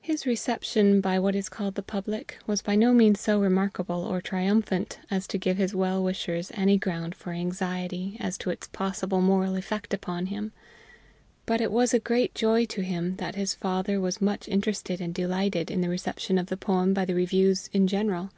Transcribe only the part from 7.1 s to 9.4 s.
for anxiety as to its possible